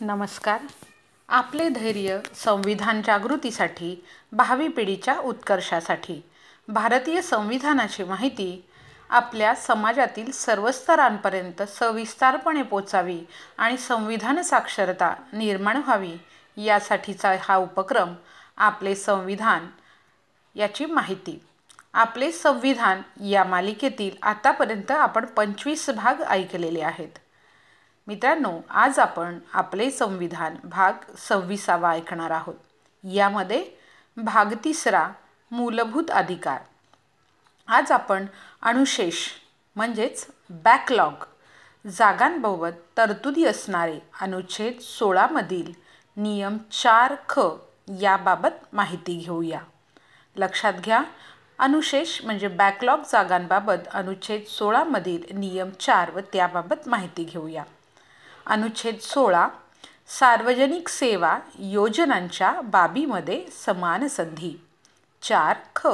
नमस्कार. 0.00 0.60
आपले 1.28 1.68
धैर्य 1.68 2.18
संविधान 2.34 3.02
जागृतीसाठी 3.02 4.04
भावी 4.32 4.68
पिढीच्या 4.68 5.18
उत्कर्षासाठी. 5.18 6.24
भारतीय 6.68 7.22
संविधानाची 7.22 8.04
माहिती 8.04 8.64
आपल्या 9.10 9.54
समाजातील 9.54 10.30
सर्व 10.30 10.70
स्तरांपर्यंत 10.70 11.62
सविस्तारपणे 11.62 12.62
पोचावी 12.62 13.20
आणि 13.58 13.78
संविधान 13.78 14.42
साक्षरता 14.42 15.14
निर्माण 15.32 15.76
व्हावी 15.76 16.16
यासाठीचा 16.56 17.36
हा 17.40 17.56
उपक्रम 17.56 18.14
आपले 18.56 18.94
संविधान 18.94 19.66
याची 20.54 20.84
माहिती. 20.84 21.42
आपले 21.92 22.32
संविधान 22.32 23.24
या 23.24 23.44
मालिकेतील 23.44 24.16
आतापर्यंत 24.22 24.90
आपण 24.90 25.26
पंचवीस 25.26 25.90
भाग 25.90 26.22
ऐकलेले 26.22 26.82
आहेत. 26.82 27.18
मित्रांनो 28.06 28.60
आज 28.70 28.98
आपण 28.98 29.38
आपले 29.52 29.90
संविधान 29.90 30.56
भाग 30.64 30.92
सव्वीसावा 31.18 31.90
ऐकणार 31.90 32.30
आहोत. 32.30 32.54
यामध्ये 33.04 33.64
भाग 34.16 34.52
तिसरा 34.64 35.08
मूलभूत 35.50 36.10
अधिकार. 36.10 36.58
आज 37.68 37.92
आपण 37.92 38.26
अनुशेष 38.62 39.28
म्हणजेच 39.76 40.26
बॅकलॉग 40.50 41.24
जागांबाबत 41.86 42.72
तरतुदी 42.96 43.44
असणारे 43.44 43.98
अनुच्छेद 44.20 44.80
सोळामधील 44.80 45.72
नियम 46.16 46.58
चार 46.72 47.14
ख 47.28 47.40
याबाबत 48.00 48.64
माहिती 48.72 49.16
घेऊया. 49.18 49.60
लक्षात 50.36 50.74
घ्या 50.84 51.02
अनुशेष 51.58 52.24
म्हणजे 52.24 52.48
बॅकलॉग 52.48 52.98
जागांबाबत 53.12 53.88
अनुच्छेद 53.92 54.42
सोळामधील 54.48 55.38
नियम 55.38 55.70
चार 55.70 56.10
व 56.10 56.20
त्याबाबत 56.32 56.88
माहिती 56.88 57.24
घेऊया. 57.24 57.64
अनुच्छेद 58.46 58.98
सोळा 58.98 59.48
सार्वजनिक 60.08 60.88
सेवा 60.88 61.38
योजनांच्या 61.58 62.52
बाबीमध्ये 62.60 63.44
समान 63.66 64.06
संधी. 64.06 64.60
चार 65.22 65.56
ख. 65.76 65.86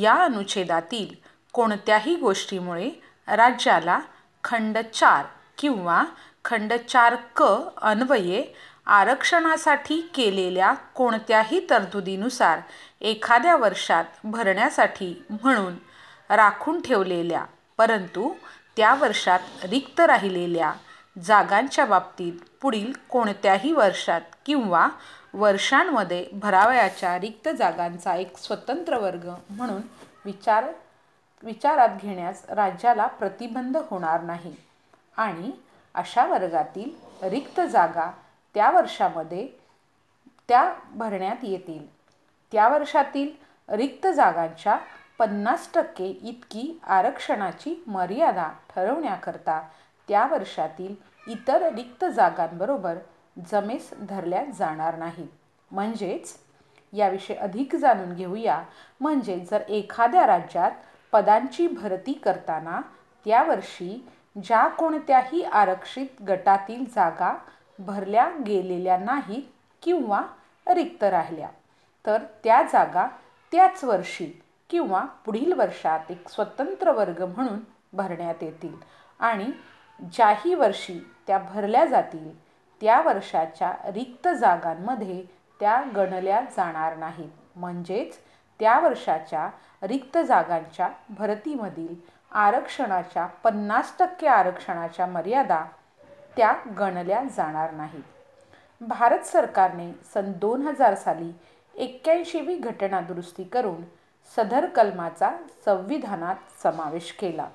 या 0.00 0.14
अनुच्छेदातील 0.14 1.14
कोणत्याही 1.52 2.14
गोष्टीमुळे 2.16 2.90
राज्याला 3.28 3.98
खंड 4.44 4.78
चार 4.94 5.24
किंवा 5.58 6.04
खंड 6.44 6.72
चार 6.88 7.14
क 7.36 7.42
अन्वये 7.82 8.44
आरक्षणासाठी 8.86 10.00
केलेल्या 10.14 10.72
कोणत्याही 10.72 11.66
तरतुदीनुसार 11.70 12.60
एखाद्या 13.00 13.56
वर्षात 13.56 14.04
भरण्यासाठी 14.24 15.24
म्हणून 15.30 15.74
राखून 16.30 16.80
ठेवलेल्या 16.80 17.44
परंतु 17.76 18.32
त्या 18.76 18.94
वर्षात 18.94 19.64
रिक्त 19.64 20.00
राहिलेल्या 20.00 20.72
जागांच्या 21.24 21.84
बाबतीत 21.84 22.32
पुढील 22.62 22.92
कोणत्याही 23.08 23.72
वर्षात 23.72 24.20
किंवा 24.46 24.88
वर्षांमध्ये 25.34 26.26
भरावयाच्या 26.32 27.18
रिक्त 27.18 27.48
जागांचा 27.48 28.14
एक 28.14 28.36
स्वतंत्र 28.36 28.98
वर्ग 28.98 29.34
म्हणून 29.50 29.82
विचार 30.24 30.64
विचारात 31.42 31.88
घेण्यास 32.02 32.44
राज्याला 32.48 33.06
प्रतिबंध 33.06 33.76
होणार 33.90 34.22
नाही. 34.22 34.54
आणि 35.16 35.50
अशा 35.94 36.26
वर्गातील 36.26 36.90
रिक्त 37.22 37.60
जागा 37.60 38.10
त्या 38.54 38.70
वर्षामध्ये 38.70 39.48
त्या 40.48 40.74
भरण्यात 40.90 41.36
येतील. 41.42 41.86
त्या 42.52 42.68
वर्षातील 42.68 43.30
रिक्त 43.68 44.06
जागांच्या 44.06 44.76
पन्नास 45.18 45.68
टक्के 45.74 46.04
इतकी 46.04 46.80
आरक्षणाची 46.86 47.84
मर्यादा 47.86 48.48
ठरवण्याकरता 48.70 49.68
त्या 50.08 50.26
वर्षातील 50.26 50.94
इतर 51.26 51.62
रिक्त 51.74 52.04
जागांबरोबर 52.04 52.98
जमेस 53.50 53.90
धरल्या 54.00 54.44
जाणार 54.58 54.96
नाही. 54.98 55.26
म्हणजेच 55.70 56.36
याविषयी 56.92 57.36
अधिक 57.36 57.74
जाणून 57.76 58.14
घेऊया. 58.14 58.62
म्हणजे 59.00 59.38
जर 59.50 59.62
एखाद्या 59.68 60.26
राज्यात 60.26 60.72
पदांची 61.12 61.66
भरती 61.68 62.12
करताना 62.12 62.80
त्या 63.26 63.42
वर्षी 63.42 64.06
ज्या 64.44 64.66
कोणत्याही 64.68 65.42
आरक्षित 65.42 66.22
गटातील 66.22 66.84
जागा 66.84 67.32
भरल्या 67.78 68.28
गेलेल्या 68.46 68.96
नाहीत 68.98 69.42
किंवा 69.82 70.22
रिक्त 70.66 71.04
राहिल्या 71.04 71.48
तर 72.04 72.22
त्या 72.44 72.62
जागा 72.62 73.06
त्याच 73.52 73.84
वर्षी 73.84 74.26
किंवा 74.70 75.04
पुढील 75.24 75.52
वर्षात 75.52 76.10
एक 76.10 76.28
स्वतंत्र 76.28 76.92
वर्ग 76.92 77.22
म्हणून 77.24 77.58
भरण्यात 77.92 78.42
येतील 78.42 78.74
आणि 79.18 79.50
ज्याही 80.02 80.54
वर्षी 80.54 80.98
त्या 81.26 81.38
भरल्या 81.38 81.84
जातील 81.84 82.38
त्या 82.80 83.00
वर्षाच्या 83.00 83.72
रिक्त 83.86 84.28
जागांमध्ये 84.28 85.24
त्या 85.60 85.82
गणल्या 85.96 86.40
जाणार 86.40 86.96
नाहीत. 86.96 87.30
म्हणजेच 87.56 88.18
त्या 88.60 88.78
वर्षाच्या 88.80 89.48
रिक्त 89.82 90.18
जागांच्या 90.18 90.88
भरतीमधील 91.10 91.94
आरक्षणाच्या 92.32 93.26
पन्नास 93.26 93.92
टक्के 93.98 94.26
आरक्षणाच्या 94.26 95.06
मर्यादा 95.06 95.64
त्या 96.36 96.52
गणल्या 96.78 97.22
जाणार 97.36 97.70
नाहीत. 97.70 98.02
भारत 98.80 99.18
सरकारने 99.18 99.92
सन 100.14 100.32
दोन 100.36 100.62
हजार 100.62 100.94
साली 100.94 101.32
एक्क्याऐंशीवी 101.74 102.56
घटना 102.56 103.00
दुरुस्ती 103.00 103.44
करून 103.44 103.82
सदर 104.36 104.66
कलमाचा 104.66 105.30
संविधानात 105.64 106.36
समावेश 106.62 107.12
केला. 107.12 107.48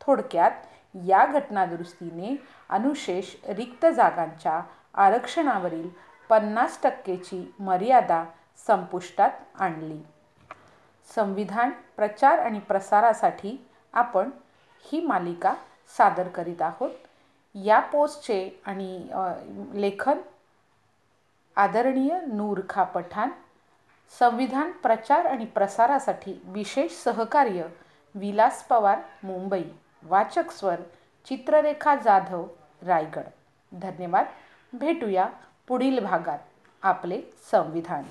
थोडक्यात 0.00 0.50
या 0.94 1.24
घटनादुरुस्तीने 1.26 2.36
अनुशेष 2.68 3.34
रिक्त 3.48 3.86
जागांच्या 3.86 4.60
आरक्षणावरील 4.94 5.88
पन्नास 6.28 6.78
टक्केची 6.82 7.54
मर्यादा 7.58 8.24
संपुष्टात 8.66 9.30
आणली. 9.58 9.98
संविधान 11.14 11.70
प्रचार 11.96 12.38
आणि 12.38 12.58
प्रसारासाठी 12.58 13.56
आपण 13.92 14.30
ही 14.84 15.00
मालिका 15.06 15.54
सादर 15.96 16.28
करीत 16.28 16.62
आहोत. 16.62 16.90
या 17.54 17.78
पोस्टचे 17.80 18.60
आणि 18.66 19.08
लेखन 19.74 20.18
आदरणीय 21.56 22.18
नूरखा 22.26 22.82
पठाण 22.84 23.30
संविधान 24.18 24.70
प्रचार 24.72 25.26
आणि 25.26 25.44
प्रसारासाठी 25.44 26.40
विशेष 26.44 26.92
सहकार्य 26.92 27.66
विलास 28.14 28.62
पवार 28.64 28.98
मुंबई. 29.22 29.62
वाचक 30.02 30.50
स्वर 30.50 30.76
चित्ररेखा 31.26 31.94
जाधव 31.94 32.46
रायगड. 32.82 33.22
धन्यवाद. 33.72 34.26
भेटूया 34.72 35.26
पुढील 35.68 35.98
भागात. 35.98 36.38
आपले 36.82 37.22
संविधान. 37.50 38.02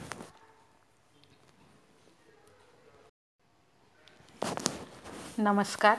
नमस्कार. 5.38 5.98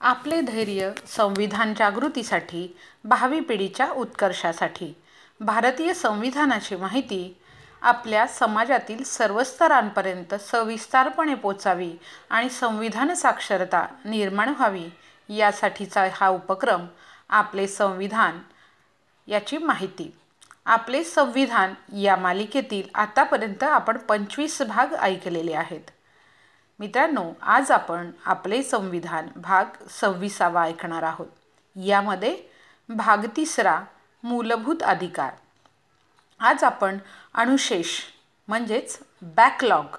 आपले 0.00 0.40
धैर्य 0.40 0.90
संविधान 1.06 1.74
जागृतीसाठी 1.74 2.76
भावी 3.04 3.40
पिढीच्या 3.40 3.90
उत्कर्षासाठी. 3.90 4.92
भारतीय 5.40 5.94
संविधानाची 5.94 6.76
माहिती 6.76 7.36
आपल्या 7.82 8.26
समाजातील 8.26 9.02
सर्व 9.02 9.42
स्तरांपर्यंत 9.44 10.34
सविस्तारपणे 10.34 11.34
पोचावी 11.34 11.96
आणि 12.30 12.50
संविधान 12.50 13.14
साक्षरता 13.14 13.86
निर्माण 14.04 14.48
व्हावी 14.48 14.90
यासाठीचा 15.28 16.08
हा 16.12 16.28
उपक्रम 16.28 16.86
आपले 17.28 17.66
संविधान 17.66 18.38
याची 19.26 19.58
माहिती. 19.58 20.18
आपले 20.64 21.04
संविधान 21.04 21.74
या 21.96 22.16
मालिकेतील 22.16 22.88
आतापर्यंत 22.94 23.62
आपण 23.62 23.98
पंचवीस 23.98 24.62
भाग 24.62 24.94
ऐकलेले 24.94 25.52
आहेत. 25.52 25.90
मित्रांनो 26.78 27.32
आज 27.42 27.70
आपण 27.70 28.10
आपले 28.24 28.62
संविधान 28.62 29.28
भाग 29.36 29.64
सव्वीसावा 29.90 30.62
ऐकणार 30.62 31.02
आहोत. 31.02 31.26
यामध्ये 31.76 32.42
भाग 32.88 33.26
तिसरा 33.36 33.80
मूलभूत 34.22 34.82
अधिकार. 34.82 35.30
आज 36.40 36.64
आपण 36.64 36.98
अनुशेष 37.34 38.00
म्हणजेच 38.48 38.98
बॅकलॉग 39.22 39.96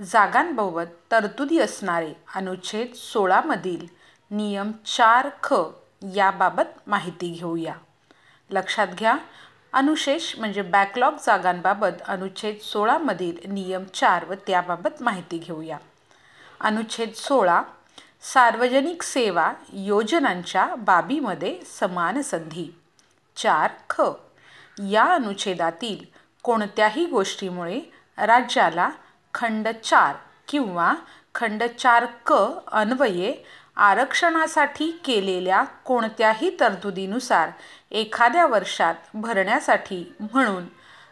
जागांबाबत 0.00 0.92
तरतुदी 1.10 1.58
असणारे 1.58 2.12
अनुच्छेद 2.34 2.94
सोळामधील 2.94 3.86
नियम 4.30 4.72
चार 4.86 5.28
ख 5.42 5.54
याबाबत 6.14 6.64
माहिती 6.86 7.30
घेऊया. 7.32 7.74
लक्षात 8.50 8.86
घ्या 8.98 9.16
अनुशेष 9.72 10.38
म्हणजे 10.38 10.62
बॅकलॉग 10.62 11.14
जागांबाबत 11.26 12.02
अनुच्छेद 12.08 12.56
सोळामधील 12.62 13.52
नियम 13.52 13.84
चार 13.84 14.24
व 14.24 14.34
त्याबाबत 14.46 15.02
माहिती 15.02 15.38
घेऊया. 15.38 15.78
अनुच्छेद 16.60 17.12
सोळा 17.12 17.62
सार्वजनिक 18.22 19.02
सेवा 19.02 19.52
योजनांच्या 19.72 20.74
बाबीमध्ये 20.74 21.58
समान 21.80 22.22
संधी. 22.22 22.74
चार 23.36 23.70
ख 23.90 24.02
या 24.90 25.04
अनुच्छेदातील 25.04 26.04
कोणत्याही 26.42 27.06
गोष्टीमुळे 27.06 27.80
राज्याला 28.18 28.90
खंड 29.34 29.68
चार 29.68 30.16
किंवा 30.48 30.94
खंड 31.34 31.62
चार 31.78 32.06
क 32.26 32.32
अन्वये 32.72 33.34
आरक्षणासाठी 33.76 34.90
केलेल्या 35.04 35.62
कोणत्याही 35.84 36.50
तरतुदीनुसार 36.60 37.50
एखाद्या 37.90 38.46
वर्षात 38.46 38.94
भरण्यासाठी 39.14 40.04
म्हणून 40.20 40.64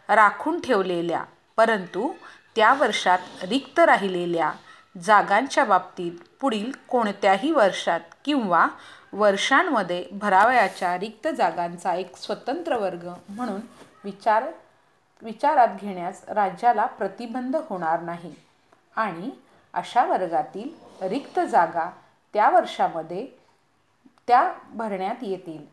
राखून 0.09 0.59
ठेवलेल्या 0.59 1.23
परंतु 1.57 2.11
त्या 2.55 2.73
वर्षात 2.73 3.43
रिक्त 3.43 3.79
राहिलेल्या 3.79 4.51
जागांच्या 4.95 5.63
बाबतीत 5.65 6.11
पुढील 6.41 6.71
कोणत्याही 6.87 7.51
वर्षात 7.51 7.99
किंवा 8.25 8.67
वर्षांमध्ये 9.13 10.05
भरावयाच्या 10.11 10.97
रिक्त 10.97 11.27
जागांचा 11.27 11.93
एक 11.93 12.15
स्वतंत्र 12.17 12.77
वर्ग 12.77 13.07
म्हणून 13.29 13.59
विचार 14.03 14.43
विचारात 15.21 15.67
घेण्यास 15.81 16.23
राज्याला 16.29 16.85
प्रतिबंध 16.85 17.55
होणार 17.69 18.01
नाही 18.01 18.33
आणि 18.95 19.29
अशा 19.73 20.05
वर्गातील 20.05 20.69
रिक्त 21.01 21.39
जागा 21.39 21.89
त्या 22.35 22.49
वर्षामध्ये 22.49 23.27
त्या 24.27 24.53
भरण्यात 24.69 25.15
येतील. 25.21 25.65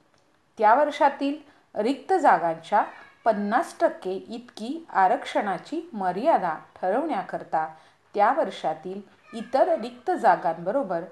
त्या 0.59 0.75
वर्षातील 0.75 1.37
रिक्त 1.75 2.13
जागांच्या 2.13 2.83
पन्नास 3.25 3.75
टक्के 3.81 4.11
इतकी 4.11 4.87
आरक्षणाची 4.91 5.91
मर्यादा 5.93 6.55
ठरवण्याकरता 6.77 7.67
त्या 8.15 8.33
वर्षातील 8.33 9.01
इतर 9.35 9.81
रिक्त 9.81 10.11
जागांबरोबर 10.11 11.03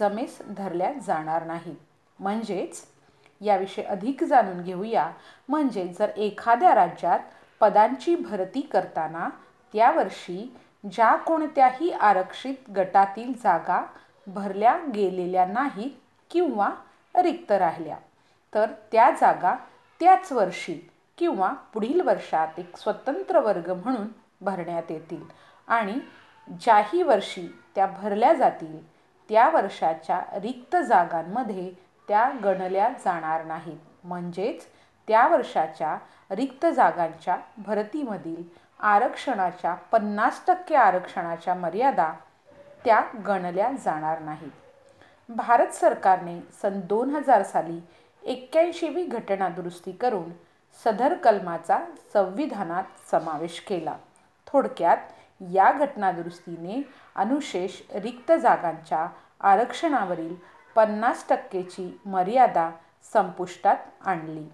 जमेस 0.00 0.38
धरल्या 0.48 0.92
जाणार 0.92 1.46
नाहीत. 1.46 1.76
म्हणजेच 2.18 2.84
याविषयी 3.40 3.84
अधिक 3.84 4.24
जाणून 4.24 4.62
घेऊया. 4.62 5.10
म्हणजे 5.48 5.88
जर 5.98 6.08
एखाद्या 6.08 6.74
राज्यात 6.74 7.20
पदांची 7.60 8.16
भरती 8.16 8.60
करताना 8.60 9.28
त्या 9.72 9.90
वर्षी 9.90 10.56
ज्या 10.92 11.16
कोणत्याही 11.16 11.92
आरक्षित 11.92 12.70
गटातील 12.70 13.32
जागा 13.32 13.86
भरल्या 14.26 14.78
गेलेल्या 14.94 15.46
नाहीत 15.46 15.90
किंवा 16.30 16.70
रिक्त 17.14 17.52
राहिल्या 17.52 17.96
तर 18.54 18.66
त्या 18.92 19.10
जागा 19.10 19.54
त्याच 20.00 20.32
वर्षी 20.32 20.90
किंवा 21.18 21.52
पुढील 21.52 22.00
वर्षात 22.00 22.58
एक 22.58 22.76
स्वतंत्र 22.76 23.40
वर्ग 23.40 23.72
म्हणून 23.84 24.06
भरण्यात 24.40 24.90
येतील 24.90 25.24
आणि 25.68 25.98
ज्याही 26.60 27.02
वर्षी 27.02 27.46
त्या 27.74 27.86
भरल्या 27.86 28.32
जातील 28.34 28.94
त्या 29.28 29.48
वर्षाच्या 29.48 30.22
रिक्त 30.40 30.76
जागांमध्ये 30.76 31.72
त्या 32.08 32.30
गणल्या 32.44 32.88
जाणार 32.88 33.44
नाहीत. 33.44 33.78
म्हणजेच 34.04 34.66
त्या 35.08 35.28
वर्षाच्या 35.28 35.98
रिक्त 36.30 36.66
जागांच्या 36.66 37.36
भरतीमधील 37.58 38.42
आरक्षणाच्या 38.80 39.74
पन्नास 39.74 40.42
टक्के 40.46 40.74
आरक्षणाच्या 40.74 41.54
मर्यादा 41.54 42.12
त्या 42.84 43.02
गणल्या 43.26 43.70
जाणार 43.84 44.18
नाहीत. 44.18 44.50
भारत 45.28 45.66
सरकारने 45.66 46.40
सन 46.62 46.80
दोन 46.84 47.10
हजार 47.10 47.42
साली 47.42 47.80
एक्क्याऐंशीवी 48.22 49.04
घटना 49.04 49.48
दुरुस्ती 49.48 49.92
करून 49.92 50.30
सदर 50.84 51.14
कलमाचा 51.14 51.78
संविधानात 52.12 52.84
समावेश 53.10 53.60
केला. 53.60 53.96
थोडक्यात 54.46 54.96
या 55.40 55.72
घटनादुरुस्तीने 55.72 56.82
अनुशेष 57.14 57.80
रिक्त 57.94 58.32
जागांच्या 58.32 59.08
आरक्षणावरील 59.40 60.34
पन्नास 60.76 61.28
टक्केची 61.28 62.00
मर्यादा 62.06 62.70
संपुष्टात 63.12 63.76
आणली. 64.06 64.44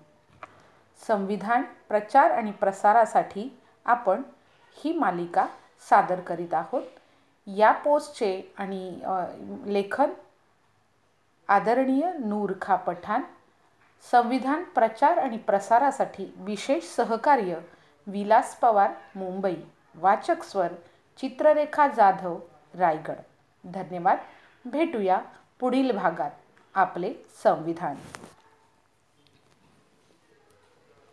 संविधान 1.07 1.63
प्रचार 1.89 2.31
आणि 2.31 2.51
प्रसारासाठी 2.51 3.61
आपण 3.85 4.23
ही 4.85 4.99
मालिका 4.99 5.47
सादर 5.91 6.21
करीत 6.21 6.55
आहोत. 6.55 6.83
या 7.47 7.73
पोस्टचे 7.73 8.55
आणि 8.59 9.01
लेखन 9.67 10.11
आदरणीय 11.49 12.11
नूरखा 12.19 12.77
पठाण 12.77 13.23
संविधान 14.11 14.65
प्रचार 14.65 15.19
आणि 15.19 15.37
प्रसारासाठी 15.37 16.33
विशेष 16.37 16.85
सहकार्य 16.85 17.59
विलास 18.07 18.57
पवार 18.57 18.91
मुंबई 19.15 19.57
वाचक 19.95 20.43
स्वर 20.43 20.69
चित्ररेखा 21.19 21.87
जाधव 21.87 22.39
रायगड. 22.79 23.17
धन्यवाद. 23.65 24.19
भेटूया 24.65 25.19
पुढील 25.61 25.97
भागात. 25.99 26.31
आपले 26.75 27.15
संविधान. 27.43 27.95